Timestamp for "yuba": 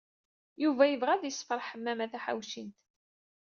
0.63-0.83